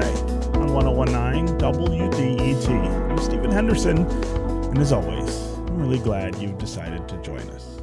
[0.00, 0.20] Today
[0.54, 3.10] on 1019 WDET.
[3.10, 7.80] I'm Stephen Henderson, and as always, I'm really glad you've decided to join us.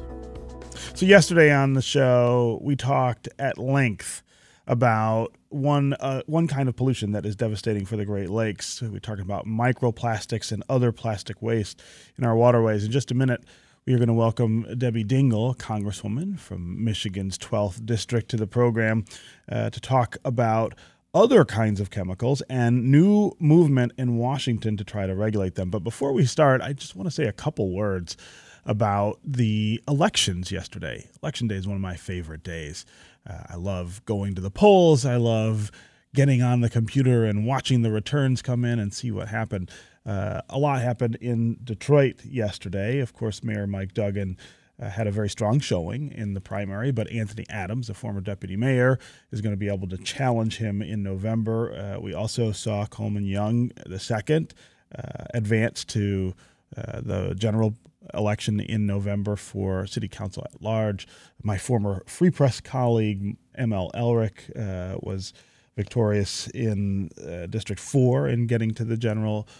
[0.94, 4.22] So, yesterday on the show, we talked at length
[4.66, 8.80] about one uh, one kind of pollution that is devastating for the Great Lakes.
[8.80, 11.82] We talked about microplastics and other plastic waste
[12.16, 12.86] in our waterways.
[12.86, 13.44] In just a minute,
[13.84, 19.04] we are going to welcome Debbie Dingell, Congresswoman from Michigan's 12th District, to the program
[19.50, 20.74] uh, to talk about
[21.16, 25.70] other kinds of chemicals and new movement in Washington to try to regulate them.
[25.70, 28.18] But before we start, I just want to say a couple words
[28.66, 31.08] about the elections yesterday.
[31.22, 32.84] Election day is one of my favorite days.
[33.26, 35.06] Uh, I love going to the polls.
[35.06, 35.72] I love
[36.14, 39.70] getting on the computer and watching the returns come in and see what happened.
[40.04, 42.98] Uh, a lot happened in Detroit yesterday.
[43.00, 44.36] Of course, Mayor Mike Duggan
[44.80, 48.56] uh, had a very strong showing in the primary, but Anthony Adams, a former deputy
[48.56, 48.98] mayor,
[49.30, 51.72] is going to be able to challenge him in November.
[51.72, 54.54] Uh, we also saw Coleman Young, the second,
[54.96, 56.34] uh, advance to
[56.76, 57.74] uh, the general
[58.14, 61.08] election in November for city council at large.
[61.42, 65.32] My former Free Press colleague, ML Elrick, uh, was
[65.76, 67.10] victorious in
[67.50, 69.56] District 4 in getting to the general election.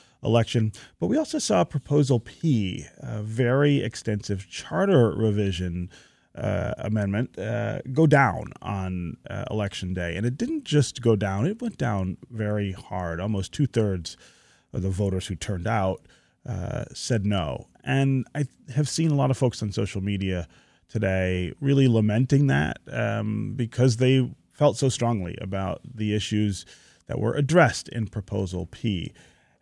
[0.98, 5.91] But we also saw Proposal P, a very extensive charter revision
[6.34, 10.16] uh, amendment, uh, go down on uh, election day.
[10.16, 13.20] And it didn't just go down, it went down very hard.
[13.20, 14.16] Almost two thirds
[14.72, 16.02] of the voters who turned out
[16.47, 17.69] uh, said no.
[17.84, 20.47] And I have seen a lot of folks on social media
[20.88, 26.64] today really lamenting that um, because they felt so strongly about the issues
[27.06, 29.12] that were addressed in Proposal P.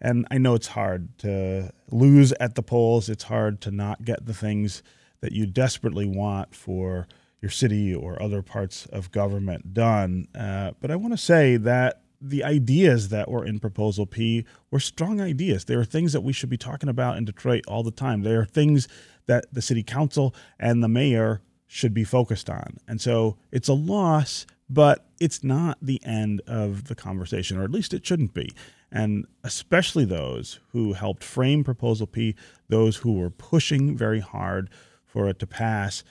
[0.04, 3.08] And I know it's hard to lose at the polls.
[3.08, 4.82] It's hard to not get the things
[5.22, 7.08] that you desperately want for
[7.40, 10.28] your city or other parts of government done.
[10.38, 14.78] Uh, but I want to say that the ideas that were in Proposal P were
[14.78, 15.64] strong ideas.
[15.64, 18.22] There are things that we should be talking about in Detroit all the time.
[18.22, 18.88] There are things
[19.24, 22.76] that the city council and the mayor should be focused on.
[22.86, 27.70] And so it's a loss, but it's not the end of the conversation, or at
[27.70, 28.50] least it shouldn't be
[28.94, 32.36] and especially those who helped frame Proposal P,
[32.68, 34.70] those who were pushing very hard
[35.04, 36.04] for it to pass,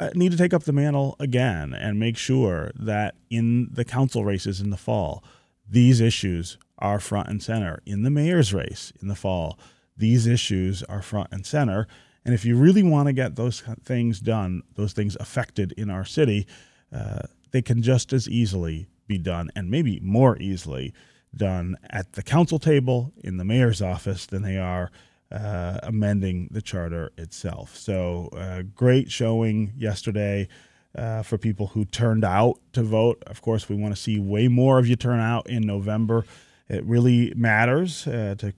[0.00, 4.24] uh, need to take up the mantle again and make sure that in the council
[4.24, 5.22] races in the fall,
[5.68, 7.80] these issues are front and center.
[7.86, 9.56] In the mayor's race in the fall,
[9.96, 11.86] these issues are front and center.
[12.24, 16.04] And if you really want to get those things done, those things affected in our
[16.04, 16.46] city,
[16.92, 17.22] uh,
[17.52, 20.92] they can just as easily be done, and maybe more easily
[21.36, 24.90] done at the council table in the mayor's office than they are
[25.30, 27.76] uh, amending the charter itself.
[27.76, 30.48] So, uh, great showing yesterday
[30.96, 33.22] uh, for people who turned out to vote.
[33.26, 36.24] Of course, we want to see way more of you turn out in November.
[36.68, 38.54] It really matters uh, to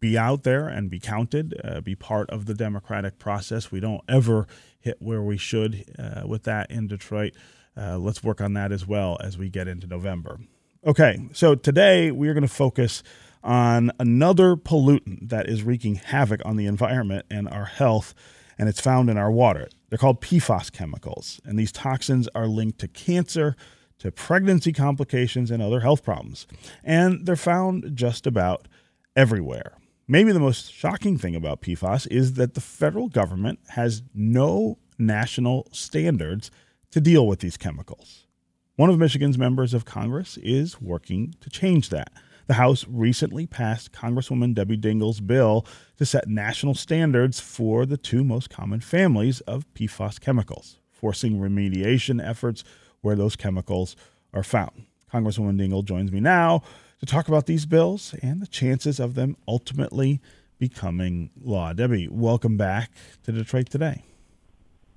[0.00, 3.70] be out there and be counted, uh, be part of the democratic process.
[3.70, 4.46] We don't ever
[4.78, 7.34] hit where we should uh, with that in Detroit.
[7.76, 10.38] let's work on that as well as we get into November.
[10.86, 13.02] Okay, so today we are going to focus
[13.42, 18.12] on another pollutant that is wreaking havoc on the environment and our health,
[18.58, 19.70] and it's found in our water.
[19.88, 23.56] They're called PFAS chemicals, and these toxins are linked to cancer,
[24.00, 26.46] to pregnancy complications, and other health problems.
[26.82, 28.68] And they're found just about
[29.16, 29.78] everywhere.
[30.06, 35.66] Maybe the most shocking thing about PFAS is that the federal government has no national
[35.72, 36.50] standards
[36.90, 38.26] to deal with these chemicals.
[38.76, 42.10] One of Michigan's members of Congress is working to change that.
[42.48, 45.64] The House recently passed Congresswoman Debbie Dingell's bill
[45.96, 52.20] to set national standards for the two most common families of PFAS chemicals, forcing remediation
[52.20, 52.64] efforts
[53.00, 53.94] where those chemicals
[54.32, 54.86] are found.
[55.12, 56.60] Congresswoman Dingell joins me now
[56.98, 60.20] to talk about these bills and the chances of them ultimately
[60.58, 61.72] becoming law.
[61.72, 62.90] Debbie, welcome back
[63.22, 64.02] to Detroit Today.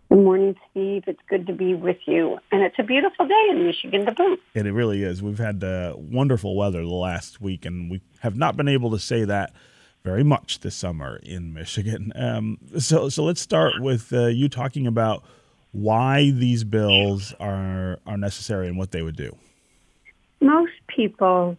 [0.10, 1.04] Good morning, Steve.
[1.06, 2.40] It's good to be with you.
[2.52, 4.42] And it's a beautiful day in Michigan to boot.
[4.56, 5.22] And it really is.
[5.22, 9.00] We've had uh, wonderful weather the last week, and we have not been able to
[9.00, 9.54] say that
[10.06, 12.14] very much this summer in Michigan.
[12.28, 15.24] Um, so, so let's start with uh, you talking about
[15.72, 19.36] why these bills are are necessary and what they would do.
[20.42, 21.58] Most people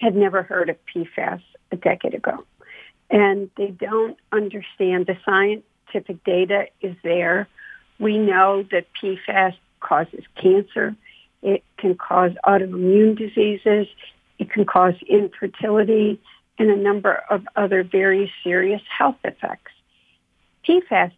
[0.00, 1.40] had never heard of PFAS
[1.72, 2.44] a decade ago,
[3.10, 7.48] and they don't understand the scientific data is there
[7.98, 10.94] we know that PFAS causes cancer.
[11.42, 13.86] It can cause autoimmune diseases.
[14.38, 16.20] It can cause infertility
[16.58, 19.72] and a number of other very serious health effects.
[20.66, 21.12] PFAS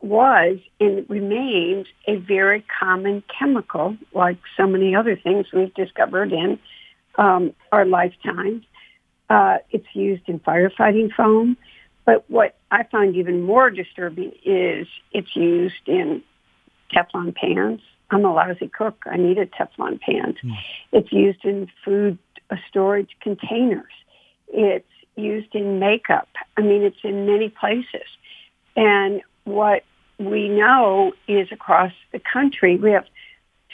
[0.00, 6.58] was and remains a very common chemical, like so many other things we've discovered in
[7.16, 8.64] um, our lifetimes.
[9.28, 11.56] Uh, it's used in firefighting foam.
[12.10, 16.24] But what I find even more disturbing is it's used in
[16.92, 17.80] Teflon pans.
[18.10, 19.04] I'm a lousy cook.
[19.06, 20.34] I need a Teflon pan.
[20.42, 20.56] Mm.
[20.90, 22.18] It's used in food
[22.68, 23.92] storage containers.
[24.48, 26.28] It's used in makeup.
[26.56, 28.08] I mean, it's in many places.
[28.74, 29.84] And what
[30.18, 33.04] we know is across the country, we have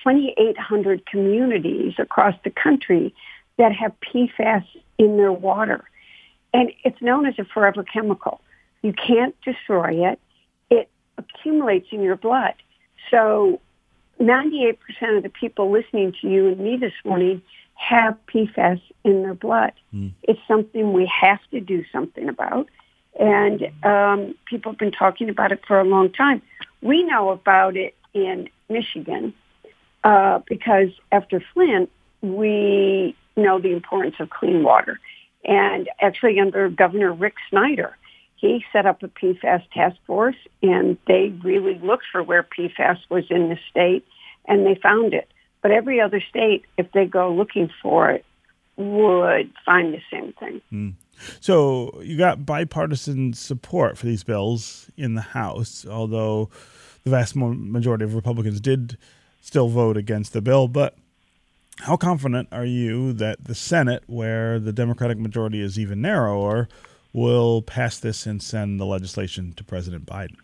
[0.05, 3.15] 2,800 communities across the country
[3.57, 4.67] that have PFAS
[4.99, 5.85] in their water.
[6.57, 8.41] And it's known as a forever chemical.
[8.81, 10.19] You can't destroy it.
[10.71, 10.89] It
[11.19, 12.55] accumulates in your blood.
[13.11, 13.61] So
[14.19, 14.79] 98%
[15.19, 17.43] of the people listening to you and me this morning
[17.75, 19.73] have PFAS in their blood.
[19.95, 20.13] Mm.
[20.23, 22.69] It's something we have to do something about.
[23.21, 26.41] And um, people have been talking about it for a long time.
[26.81, 29.35] We know about it in Michigan
[30.05, 31.91] uh, because after Flint,
[32.23, 34.99] we know the importance of clean water.
[35.45, 37.97] And actually, under Governor Rick Snyder,
[38.37, 43.25] he set up a PFAS task force, and they really looked for where PFAS was
[43.31, 44.05] in the state,
[44.47, 45.29] and they found it.
[45.63, 48.25] But every other state, if they go looking for it,
[48.77, 50.61] would find the same thing.
[50.73, 50.95] Mm.
[51.41, 56.51] So you got bipartisan support for these bills in the House, although
[57.05, 58.99] the vast majority of Republicans did
[59.41, 60.69] still vote against the bill.
[60.69, 60.97] But
[61.81, 66.69] how confident are you that the Senate, where the Democratic majority is even narrower,
[67.13, 70.37] will pass this and send the legislation to President Biden?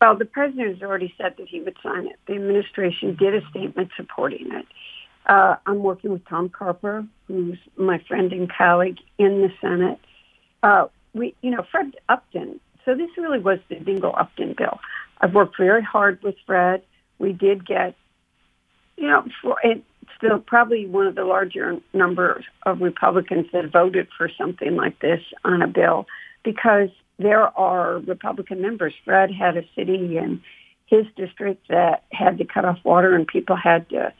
[0.00, 2.16] Well, the president has already said that he would sign it.
[2.26, 4.66] The administration did a statement supporting it.
[5.26, 9.98] Uh, I'm working with Tom Carper, who's my friend and colleague in the Senate.
[10.62, 12.60] Uh, we, you know, Fred Upton.
[12.84, 14.78] So this really was the Dingell Upton bill.
[15.20, 16.82] I've worked very hard with Fred.
[17.18, 17.94] We did get,
[18.98, 19.82] you know, for, it,
[20.16, 25.20] still probably one of the larger numbers of Republicans that voted for something like this
[25.44, 26.06] on a bill
[26.44, 28.94] because there are Republican members.
[29.04, 30.42] Fred had a city in
[30.86, 34.12] his district that had to cut off water and people had to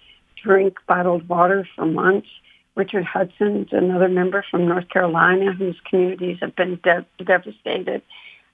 [0.42, 2.28] drink bottled water for months.
[2.76, 8.02] Richard Hudson's another member from North Carolina whose communities have been de- devastated.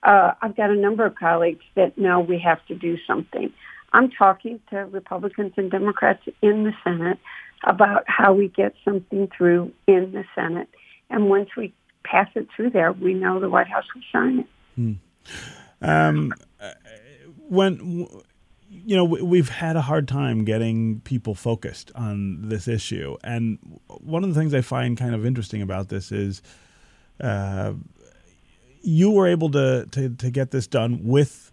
[0.03, 3.53] Uh, I've got a number of colleagues that know we have to do something.
[3.93, 7.19] I'm talking to Republicans and Democrats in the Senate
[7.65, 10.69] about how we get something through in the Senate.
[11.11, 14.47] And once we pass it through there, we know the White House will sign it.
[14.77, 14.93] Hmm.
[15.83, 16.33] Um,
[17.49, 18.07] when
[18.71, 23.59] you know we've had a hard time getting people focused on this issue, and
[23.89, 26.43] one of the things I find kind of interesting about this is.
[27.21, 27.75] Uh,
[28.83, 31.50] you were able to, to, to get this done with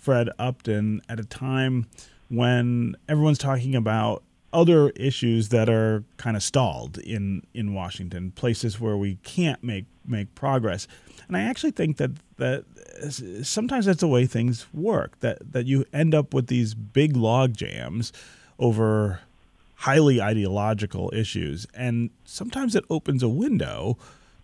[0.00, 1.86] Fred Upton at a time
[2.28, 8.80] when everyone's talking about other issues that are kind of stalled in in Washington, places
[8.80, 10.88] where we can't make make progress.
[11.28, 12.64] And I actually think that that
[13.42, 15.20] sometimes that's the way things work.
[15.20, 18.12] That that you end up with these big log jams
[18.58, 19.20] over
[19.76, 23.96] highly ideological issues, and sometimes it opens a window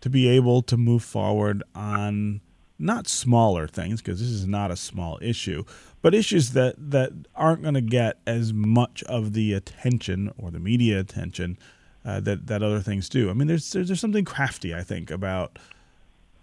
[0.02, 2.40] to be able to move forward on
[2.78, 5.64] not smaller things because this is not a small issue,
[6.02, 10.60] but issues that that aren't going to get as much of the attention or the
[10.60, 11.58] media attention
[12.04, 13.30] uh, that that other things do.
[13.30, 15.58] I mean, there's there's, there's something crafty I think about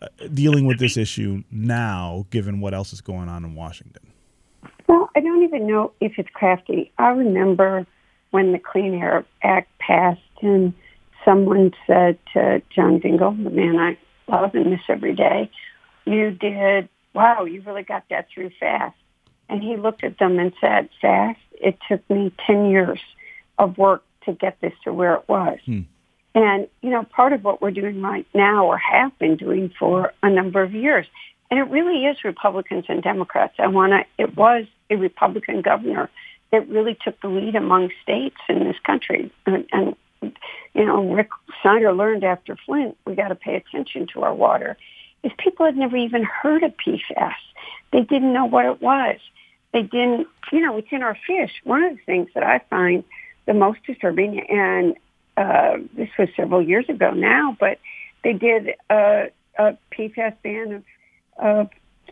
[0.01, 4.03] uh, dealing with this issue now, given what else is going on in Washington.
[4.87, 6.91] Well, I don't even know if it's crafty.
[6.97, 7.85] I remember
[8.31, 10.73] when the Clean Air Act passed, and
[11.23, 13.97] someone said to John Dingell, the man I
[14.27, 15.49] love and miss every day,
[16.05, 18.95] you did, wow, you really got that through fast.
[19.49, 22.99] And he looked at them and said, fast, it took me 10 years
[23.57, 25.59] of work to get this to where it was.
[25.65, 25.81] Hmm.
[26.35, 30.13] And, you know, part of what we're doing right now or have been doing for
[30.23, 31.05] a number of years.
[31.51, 33.53] And it really is Republicans and Democrats.
[33.59, 36.09] I want to, it was a Republican governor
[36.51, 39.31] that really took the lead among states in this country.
[39.45, 39.95] And, and
[40.73, 41.29] you know, Rick
[41.61, 44.77] Snyder learned after Flint, we got to pay attention to our water
[45.23, 47.33] is people had never even heard of PFAS.
[47.91, 49.17] They didn't know what it was.
[49.71, 51.51] They didn't, you know, it's in our fish.
[51.63, 53.03] One of the things that I find
[53.45, 54.95] the most disturbing, and
[55.35, 57.79] uh, this was several years ago now, but
[58.23, 60.83] they did a, a PFAS ban of,
[61.37, 61.69] of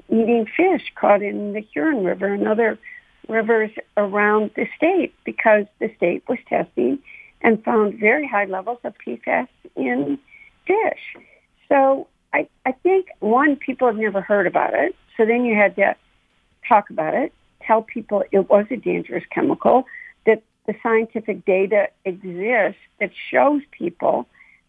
[0.09, 2.79] eating fish caught in the Huron River and other
[3.27, 6.99] rivers around the state because the state was testing
[7.41, 10.19] and found very high levels of PFAS in
[10.65, 11.23] fish.
[11.69, 14.95] So I, I think one, people have never heard about it.
[15.17, 15.95] So then you had to
[16.67, 19.85] talk about it, tell people it was a dangerous chemical,
[20.25, 24.27] that the scientific data exists that shows people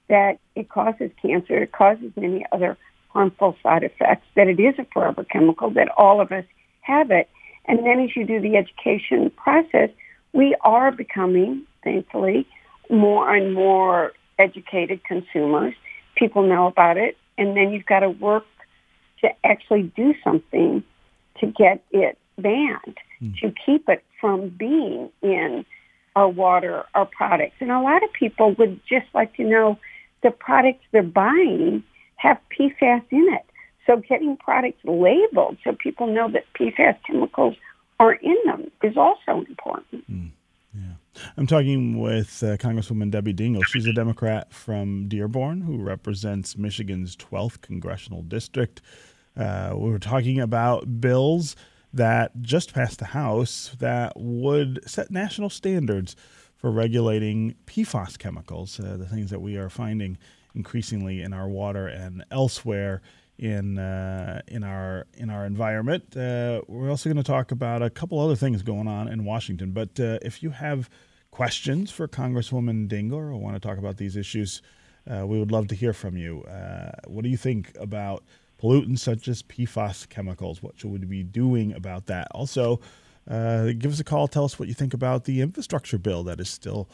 [0.08, 2.76] that it causes cancer, it causes many other
[3.10, 6.44] harmful side effects, that it is a forever chemical, that all of us
[6.80, 7.28] have it.
[7.66, 9.90] And then as you do the education process,
[10.32, 12.46] we are becoming, thankfully,
[12.90, 15.74] more and more educated consumers.
[16.16, 17.16] People know about it.
[17.38, 18.44] And then you've got to work
[19.20, 20.82] to actually do something
[21.40, 23.38] to get it banned, mm.
[23.40, 25.64] to keep it from being in
[26.14, 27.56] our water, our products.
[27.60, 29.78] And a lot of people would just like to know
[30.22, 31.82] the products they're buying
[32.16, 33.44] have PFAS in it.
[33.86, 37.56] So getting products labeled so people know that PFAS chemicals
[37.98, 40.10] are in them is also important.
[40.10, 40.30] Mm.
[40.74, 40.92] Yeah.
[41.36, 43.64] I'm talking with uh, Congresswoman Debbie Dingell.
[43.64, 48.80] She's a Democrat from Dearborn who represents Michigan's 12th congressional district.
[49.36, 51.56] Uh, we were talking about bills
[51.92, 56.16] that just passed the House that would set national standards
[56.56, 60.16] for regulating PFAS chemicals, uh, the things that we are finding
[60.54, 63.02] increasingly in our water and elsewhere
[63.42, 66.16] in uh, in our in our environment.
[66.16, 69.72] Uh, we're also going to talk about a couple other things going on in Washington.
[69.72, 70.88] But uh, if you have
[71.32, 74.62] questions for Congresswoman Dingell or want to talk about these issues,
[75.10, 76.42] uh, we would love to hear from you.
[76.44, 78.22] Uh, what do you think about
[78.62, 80.62] pollutants such as PFAS chemicals?
[80.62, 82.28] What should we be doing about that?
[82.30, 82.80] Also,
[83.28, 84.28] uh, give us a call.
[84.28, 86.88] Tell us what you think about the infrastructure bill that is still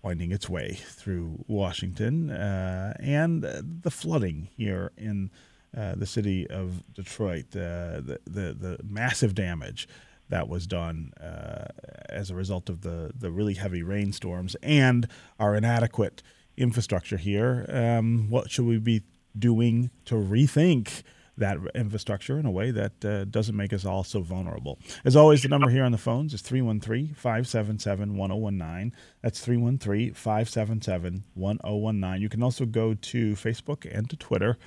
[0.00, 5.28] winding its way through Washington and the flooding here in
[5.76, 9.88] uh, the city of Detroit, uh, the, the, the massive damage
[10.28, 11.68] that was done uh,
[12.08, 15.08] as a result of the, the really heavy rainstorms and
[15.38, 16.22] our inadequate
[16.56, 17.66] infrastructure here.
[17.68, 19.02] Um, what should we be
[19.38, 21.02] doing to rethink
[21.38, 24.78] that infrastructure in a way that uh, doesn't make us all so vulnerable.
[25.04, 28.92] As always, the number here on the phones is 313 577 1019.
[29.22, 32.22] That's 313 577 1019.
[32.22, 34.58] You can also go to Facebook and to Twitter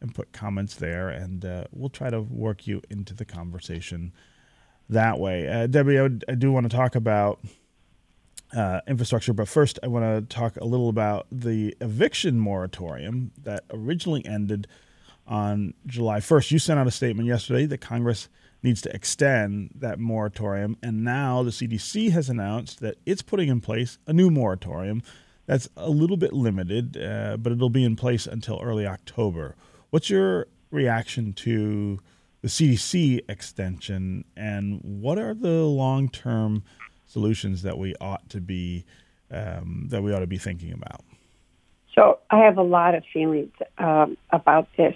[0.00, 4.12] and put comments there, and uh, we'll try to work you into the conversation
[4.88, 5.48] that way.
[5.48, 7.40] Uh, Debbie, I, would, I, do want to talk about.
[8.52, 13.62] Uh, infrastructure, but first I want to talk a little about the eviction moratorium that
[13.70, 14.66] originally ended
[15.24, 16.50] on July 1st.
[16.50, 18.28] You sent out a statement yesterday that Congress
[18.60, 23.60] needs to extend that moratorium, and now the CDC has announced that it's putting in
[23.60, 25.02] place a new moratorium
[25.46, 29.56] that's a little bit limited, uh, but it'll be in place until early October.
[29.90, 31.98] What's your reaction to
[32.42, 36.62] the CDC extension, and what are the long-term
[37.06, 38.84] solutions that we ought to be
[39.30, 41.02] um, that we ought to be thinking about?
[41.94, 44.94] So I have a lot of feelings um, about this.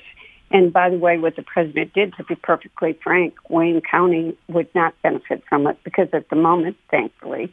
[0.50, 4.72] And by the way, what the president did, to be perfectly frank, Wayne County would
[4.74, 7.52] not benefit from it because at the moment, thankfully,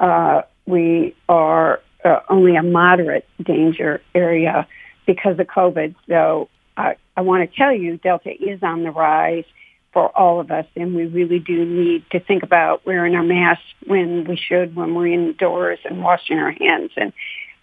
[0.00, 4.66] uh, we are uh, only a moderate danger area
[5.06, 5.94] because of COVID.
[6.08, 9.44] So I, I want to tell you, Delta is on the rise
[9.92, 13.64] for all of us, and we really do need to think about wearing our masks
[13.86, 17.12] when we should, when we're indoors, and washing our hands and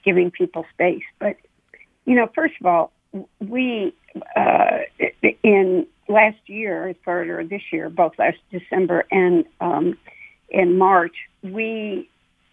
[0.03, 1.03] giving people space.
[1.17, 1.37] But
[2.05, 2.91] you know, first of all,
[3.39, 3.95] we
[4.35, 4.79] uh,
[5.43, 9.97] in last year, or this year, both last December and um,
[10.49, 12.09] in March, we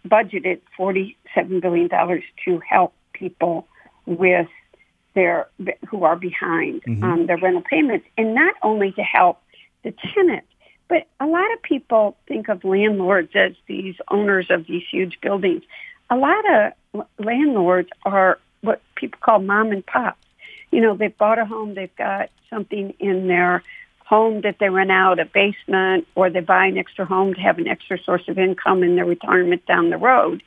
[0.07, 3.67] budgeted forty-seven billion dollars to help people
[4.05, 4.47] with
[5.13, 5.47] their
[5.87, 7.03] who are behind mm-hmm.
[7.03, 9.39] on their rental payments, and not only to help
[9.83, 10.47] the tenants,
[10.87, 15.63] but a lot of people think of landlords as these owners of these huge buildings.
[16.09, 16.43] A lot
[16.93, 20.17] of landlords are what people call mom and pop
[20.73, 23.61] you know, they've bought a home, they've got something in their
[24.07, 27.59] home that they rent out, a basement, or they buy an extra home to have
[27.59, 30.41] an extra source of income in their retirement down the road.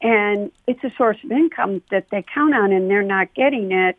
[0.00, 3.98] And it's a source of income that they count on and they're not getting it.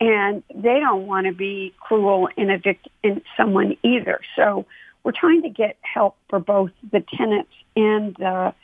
[0.00, 2.88] And they don't want to be cruel and evict
[3.36, 4.20] someone either.
[4.36, 4.66] So
[5.02, 8.54] we're trying to get help for both the tenants and the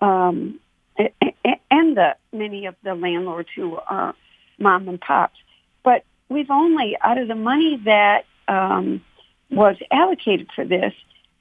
[0.00, 0.60] um,
[0.96, 4.14] and the many of the landlords who are
[4.58, 5.38] mom and pops.
[5.82, 9.02] But we've only, out of the money that um,
[9.50, 10.92] was allocated for this,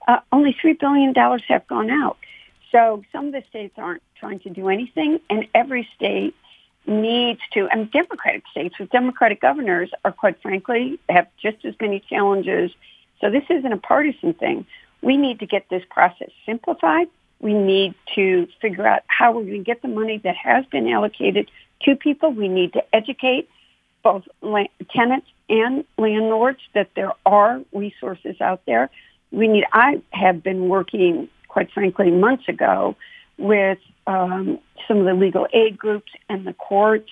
[0.08, 1.14] uh, only $3 billion
[1.48, 2.18] have gone out.
[2.72, 6.36] So some of the states aren't trying to do anything, and every state
[6.86, 12.02] needs to, and Democratic states with Democratic governors are quite frankly have just as many
[12.10, 12.72] challenges.
[13.22, 14.66] So this isn't a partisan thing.
[15.02, 17.08] We need to get this process simplified.
[17.40, 20.88] We need to figure out how we're going to get the money that has been
[20.90, 21.50] allocated
[21.84, 22.32] to people.
[22.32, 23.50] We need to educate
[24.04, 24.24] both
[24.92, 28.90] tenants and landlords that there are resources out there.
[29.32, 29.66] We need.
[29.74, 32.96] I have been working, quite frankly, months ago
[33.38, 37.10] with um, some of the legal aid groups and the courts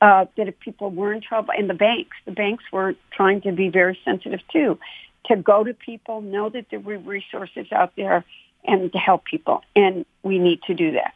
[0.00, 3.52] uh, that if people were in trouble, and the banks, the banks were trying to
[3.52, 4.78] be very sensitive too,
[5.26, 8.24] to go to people, know that there were resources out there,
[8.64, 9.62] and to help people.
[9.74, 11.14] And we need to do that.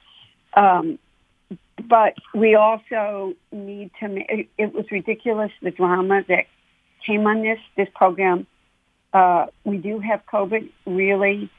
[0.54, 0.98] Um,
[1.88, 4.24] but we also need to.
[4.58, 6.46] It was ridiculous the drama that
[7.04, 8.46] came on this this program.
[9.12, 11.50] Uh, we do have COVID really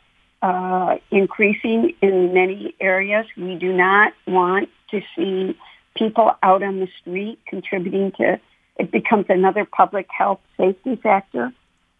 [0.43, 3.25] uh, increasing in many areas.
[3.37, 5.57] We do not want to see
[5.95, 8.39] people out on the street contributing to.
[8.75, 11.53] It becomes another public health safety factor.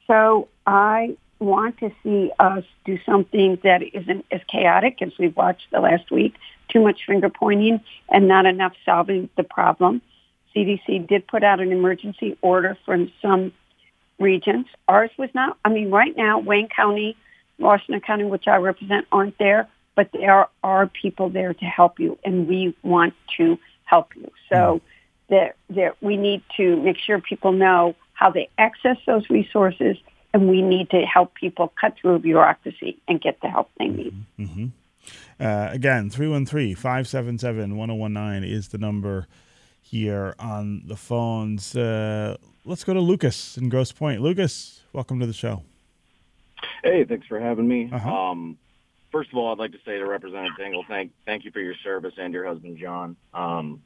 [0.08, 5.68] So I want to see us do something that isn't as chaotic as we've watched
[5.72, 6.36] the last week.
[6.68, 10.02] Too much finger pointing and not enough solving the problem.
[10.54, 13.54] CDC did put out an emergency order from some
[14.20, 14.66] regions.
[14.90, 15.58] Ours was not.
[15.64, 17.16] I mean, right now, Wayne County,
[17.60, 22.18] Washtenaw County, which I represent, aren't there, but there are people there to help you,
[22.26, 24.32] and we want to help you.
[24.50, 24.82] So
[25.30, 29.98] that that we need to make sure people know how they access those resources
[30.34, 34.14] and we need to help people cut through bureaucracy and get the help they need.
[34.40, 34.66] Mm-hmm.
[35.40, 39.28] Uh, again, 313 577 1019 is the number
[39.82, 41.76] here on the phones.
[41.76, 44.22] Uh, let's go to Lucas in Grosse Pointe.
[44.22, 45.64] Lucas, welcome to the show.
[46.84, 47.90] Hey, thanks for having me.
[47.92, 48.14] Uh-huh.
[48.14, 48.58] Um,
[49.12, 51.76] first of all, I'd like to say to Representative Dingell, thank thank you for your
[51.84, 53.16] service and your husband John.
[53.34, 53.82] Um,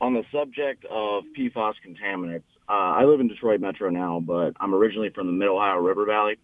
[0.00, 4.74] on the subject of PFAS contaminants, uh, I live in Detroit Metro now, but I'm
[4.74, 6.38] originally from the Mid Ohio River Valley.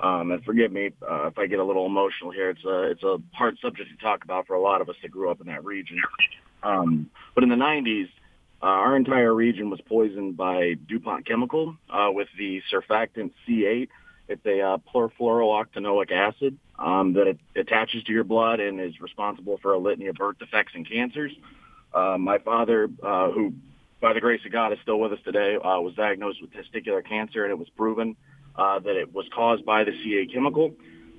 [0.00, 2.50] Um, and forgive me uh, if I get a little emotional here.
[2.50, 5.10] It's a it's a hard subject to talk about for a lot of us that
[5.10, 5.98] grew up in that region.
[6.62, 8.08] Um, but in the 90s,
[8.62, 13.88] uh, our entire region was poisoned by DuPont Chemical uh, with the surfactant C8.
[14.28, 19.72] It's a uh, perfluorooctanoic acid um, that attaches to your blood and is responsible for
[19.72, 21.32] a litany of birth defects and cancers.
[21.94, 23.54] Uh, my father, uh, who
[24.00, 27.04] by the grace of God is still with us today, uh, was diagnosed with testicular
[27.04, 28.16] cancer, and it was proven
[28.54, 30.74] uh, that it was caused by the C8 chemical.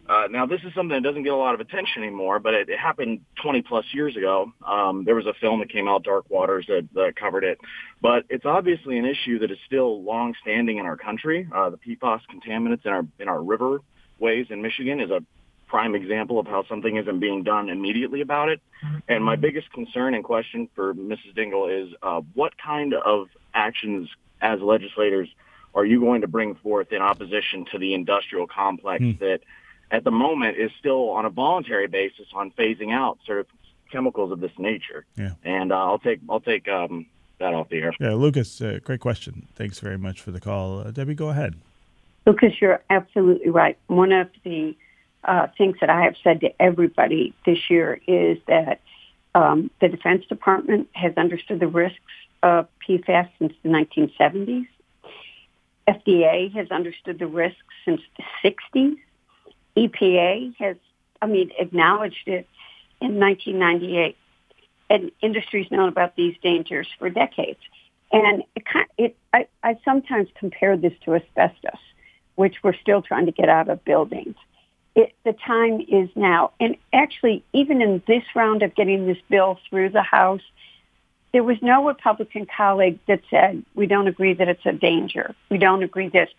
[0.10, 2.68] Uh, now, this is something that doesn't get a lot of attention anymore, but it,
[2.68, 4.52] it happened 20 plus years ago.
[4.68, 7.60] Um, there was a film that came out, Dark Waters, that, that covered it.
[8.02, 11.48] But it's obviously an issue that is still long-standing in our country.
[11.54, 15.24] Uh, the PFAS contaminants in our in our riverways in Michigan is a
[15.68, 18.60] prime example of how something isn't being done immediately about it.
[19.08, 21.36] And my biggest concern and question for Mrs.
[21.38, 24.10] Dingell is uh, what kind of actions
[24.42, 25.30] as legislators
[25.76, 29.12] are you going to bring forth in opposition to the industrial complex Hmm.
[29.20, 29.42] that
[29.92, 33.48] at the moment is still on a voluntary basis on phasing out sort of
[33.92, 35.06] chemicals of this nature?
[35.18, 35.34] Yeah.
[35.44, 37.06] And uh, I'll take I'll take um,
[37.40, 37.94] that off the air.
[38.00, 39.48] Yeah, Lucas, uh, great question.
[39.56, 40.80] Thanks very much for the call.
[40.80, 41.56] Uh, Debbie, go ahead.
[42.26, 43.78] Lucas, you're absolutely right.
[43.88, 44.76] One of the
[45.24, 48.82] uh, things that I have said to everybody this year is that
[49.36, 52.00] um, the Defense Department has understood the risks
[52.44, 54.68] of PFAS since the 1970s.
[55.88, 58.24] FDA has understood the risks since the
[58.76, 58.98] 60s.
[59.80, 60.76] EPA has,
[61.22, 62.48] I mean, acknowledged it
[63.02, 64.18] in 1998.
[64.90, 67.60] And industry's known about these dangers for decades.
[68.12, 68.64] And it,
[68.98, 71.80] it I, I sometimes compare this to asbestos,
[72.36, 74.36] which we're still trying to get out of buildings.
[74.96, 76.52] It, the time is now.
[76.60, 80.42] And actually, even in this round of getting this bill through the House,
[81.32, 85.36] there was no Republican colleague that said, we don't agree that it's a danger.
[85.50, 86.30] We don't agree this.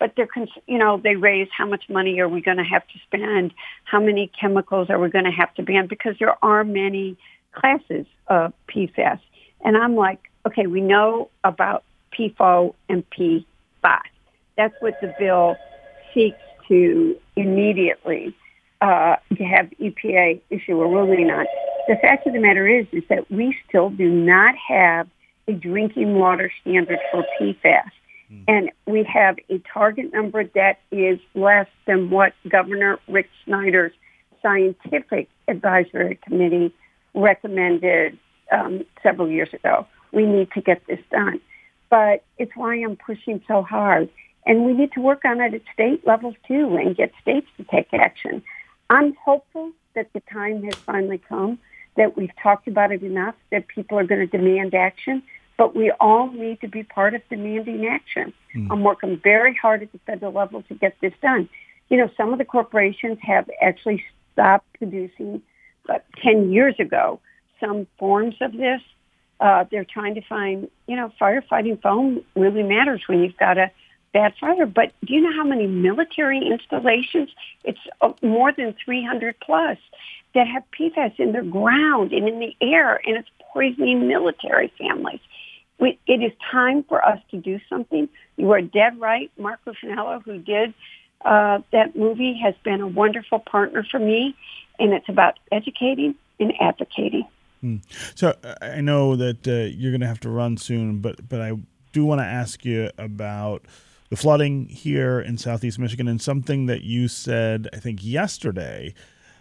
[0.00, 0.28] But they're,
[0.66, 3.52] you know, they raise how much money are we going to have to spend?
[3.84, 5.86] How many chemicals are we going to have to ban?
[5.86, 7.16] Because there are many
[7.52, 9.20] classes of PFAS.
[9.62, 11.84] And I'm like, okay, we know about
[12.18, 14.00] PFO and PFAS.
[14.56, 15.56] That's what the bill
[16.14, 18.34] seeks to immediately
[18.80, 21.44] uh, to have EPA issue a ruling on.
[21.88, 25.08] The fact of the matter is, is that we still do not have
[25.46, 27.90] a drinking water standard for PFAS.
[28.48, 33.92] And we have a target number that is less than what Governor Rick Snyder's
[34.42, 36.72] scientific advisory committee
[37.14, 38.18] recommended
[38.52, 39.86] um, several years ago.
[40.12, 41.40] We need to get this done.
[41.88, 44.08] But it's why I'm pushing so hard.
[44.46, 47.64] And we need to work on it at state levels too and get states to
[47.64, 48.42] take action.
[48.88, 51.58] I'm hopeful that the time has finally come,
[51.96, 55.22] that we've talked about it enough, that people are going to demand action.
[55.60, 58.32] But we all need to be part of demanding action.
[58.70, 61.50] I'm working very hard at the federal level to get this done.
[61.90, 65.42] You know, some of the corporations have actually stopped producing,
[65.86, 67.20] but 10 years ago,
[67.62, 68.80] some forms of this.
[69.38, 73.70] Uh, they're trying to find, you know, firefighting foam really matters when you've got a
[74.14, 74.64] bad fire.
[74.64, 77.28] But do you know how many military installations?
[77.64, 79.76] It's uh, more than 300 plus
[80.34, 85.20] that have PFAS in the ground and in the air, and it's poisoning military families.
[85.80, 88.08] We, it is time for us to do something.
[88.36, 89.30] You are dead right.
[89.38, 90.74] Mark Ruffinello, who did
[91.24, 94.36] uh, that movie, has been a wonderful partner for me,
[94.78, 97.26] and it's about educating and advocating.
[97.60, 97.76] Hmm.
[98.14, 101.52] So I know that uh, you're going to have to run soon, but but I
[101.92, 103.64] do want to ask you about
[104.08, 108.94] the flooding here in southeast Michigan and something that you said I think yesterday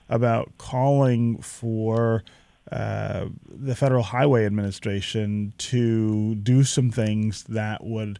[0.09, 2.23] about calling for
[2.71, 8.19] uh, the Federal Highway Administration to do some things that would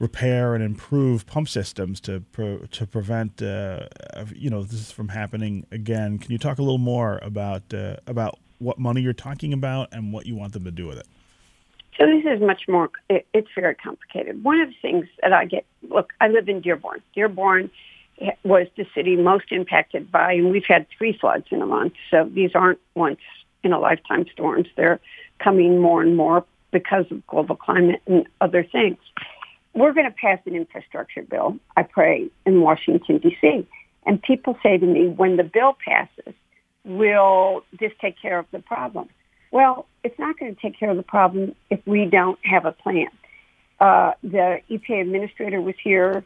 [0.00, 3.86] repair and improve pump systems to pro- to prevent uh,
[4.34, 6.18] you know this from happening again.
[6.18, 10.12] Can you talk a little more about uh, about what money you're talking about and
[10.12, 11.06] what you want them to do with it?
[11.98, 12.90] So this is much more.
[13.08, 14.42] It, it's very complicated.
[14.42, 15.64] One of the things that I get.
[15.88, 17.00] Look, I live in Dearborn.
[17.14, 17.70] Dearborn
[18.42, 21.94] was the city most impacted by, and we've had three floods in a month.
[22.10, 23.20] So these aren't once
[23.64, 24.68] in a lifetime storms.
[24.76, 25.00] They're
[25.38, 28.98] coming more and more because of global climate and other things.
[29.74, 33.66] We're going to pass an infrastructure bill, I pray, in Washington, D.C.
[34.06, 36.34] And people say to me, when the bill passes,
[36.84, 39.08] will this take care of the problem?
[39.50, 42.72] Well, it's not going to take care of the problem if we don't have a
[42.72, 43.08] plan.
[43.80, 46.24] Uh, the EPA administrator was here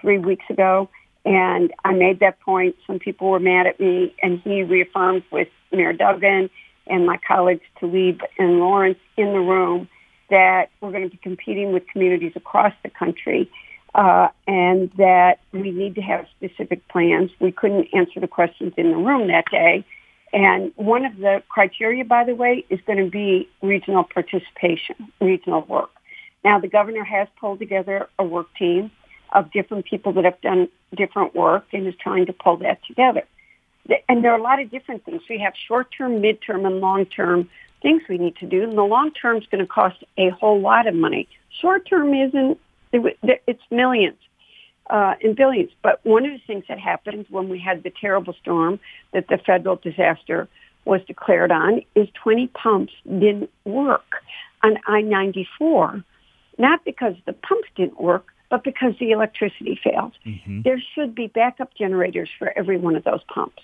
[0.00, 0.88] three weeks ago,
[1.24, 2.76] and I made that point.
[2.86, 6.50] Some people were mad at me, and he reaffirmed with Mayor Duggan
[6.86, 9.88] and my colleagues Tlaib and Lawrence in the room
[10.30, 13.50] that we're going to be competing with communities across the country
[13.94, 17.30] uh, and that we need to have specific plans.
[17.40, 19.84] We couldn't answer the questions in the room that day.
[20.32, 25.62] And one of the criteria, by the way, is going to be regional participation, regional
[25.62, 25.90] work.
[26.44, 28.90] Now, the governor has pulled together a work team
[29.32, 33.22] of different people that have done different work and is trying to pull that together
[34.08, 35.22] and there are a lot of different things.
[35.28, 37.48] We have short-term, mid-term, and long-term
[37.82, 38.62] things we need to do.
[38.62, 41.28] And the long-term is going to cost a whole lot of money.
[41.60, 42.58] Short-term isn't,
[42.92, 44.16] it's millions
[44.90, 45.70] uh, and billions.
[45.82, 48.80] But one of the things that happened when we had the terrible storm
[49.12, 50.48] that the federal disaster
[50.84, 54.22] was declared on is 20 pumps didn't work
[54.62, 56.04] on I-94,
[56.58, 60.12] not because the pumps didn't work, but because the electricity failed.
[60.24, 60.62] Mm-hmm.
[60.62, 63.62] There should be backup generators for every one of those pumps.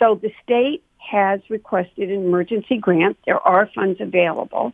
[0.00, 3.18] So the state has requested an emergency grant.
[3.26, 4.72] There are funds available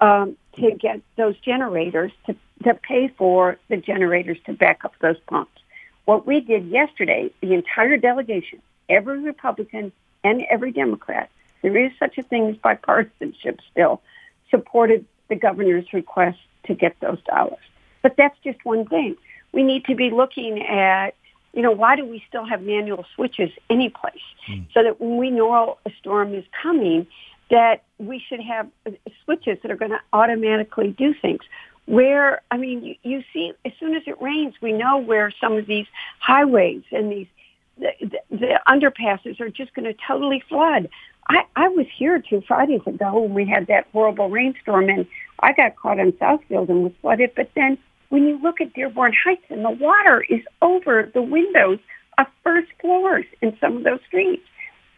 [0.00, 5.18] um, to get those generators to, to pay for the generators to back up those
[5.26, 5.60] pumps.
[6.04, 9.92] What we did yesterday, the entire delegation, every Republican
[10.24, 11.30] and every Democrat,
[11.62, 14.00] there is such a thing as bipartisanship still,
[14.50, 17.58] supported the governor's request to get those dollars.
[18.02, 19.16] But that's just one thing.
[19.52, 21.14] We need to be looking at
[21.52, 24.14] you know, why do we still have manual switches anyplace?
[24.48, 24.66] Mm.
[24.72, 27.06] So that when we know a storm is coming,
[27.50, 28.92] that we should have uh,
[29.24, 31.40] switches that are going to automatically do things.
[31.86, 35.54] Where, I mean, you, you see, as soon as it rains, we know where some
[35.56, 35.86] of these
[36.20, 37.26] highways and these,
[37.78, 40.88] the, the, the underpasses are just going to totally flood.
[41.28, 45.06] I, I was here two Fridays ago when we had that horrible rainstorm and
[45.40, 47.78] I got caught on Southfield and was flooded, but then
[48.10, 51.78] when you look at Dearborn Heights and the water is over the windows
[52.18, 54.42] of first floors in some of those streets.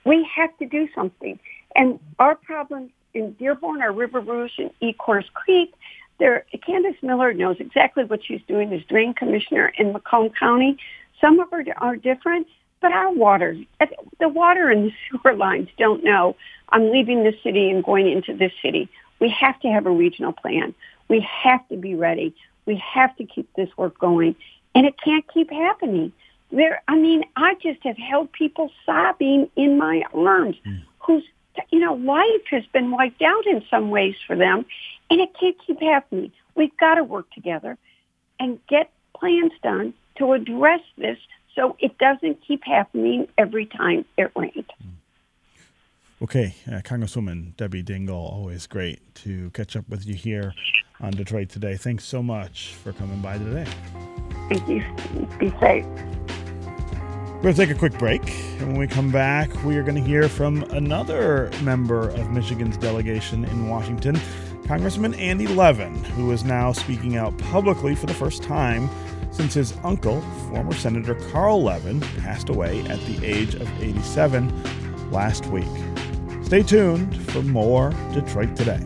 [0.04, 1.38] We have to do something.
[1.76, 5.72] And our problems in Dearborn are River Rouge and Ecorse Creek.
[6.18, 10.76] There, Candace Miller knows exactly what she's doing as drain commissioner in Macomb County.
[11.20, 12.48] Some of her are different,
[12.80, 13.56] but our water,
[14.18, 16.36] the water and the sewer lines don't know
[16.72, 18.88] I'm leaving this city and going into this city.
[19.20, 20.74] We have to have a regional plan.
[21.08, 22.34] We have to be ready.
[22.66, 24.36] We have to keep this work going.
[24.74, 26.12] And it can't keep happening.
[26.50, 30.82] There, I mean, I just have held people sobbing in my arms mm.
[31.00, 31.24] whose,
[31.70, 34.64] you know, life has been wiped out in some ways for them.
[35.10, 36.32] And it can't keep happening.
[36.54, 37.78] We've got to work together
[38.38, 41.18] and get plans done to address this
[41.54, 44.66] so it doesn't keep happening every time it rains.
[46.22, 50.54] Okay, uh, Congresswoman Debbie Dingell, always great to catch up with you here
[51.02, 51.76] on Detroit Today.
[51.76, 53.66] Thanks so much for coming by today.
[54.48, 54.84] Thank you.
[55.38, 55.84] Be safe.
[57.42, 58.22] We're going to take a quick break.
[58.60, 62.76] And when we come back, we are going to hear from another member of Michigan's
[62.76, 64.20] delegation in Washington,
[64.68, 68.88] Congressman Andy Levin, who is now speaking out publicly for the first time
[69.32, 75.46] since his uncle, former Senator Carl Levin, passed away at the age of 87 last
[75.46, 75.64] week.
[76.44, 78.80] Stay tuned for more Detroit Today.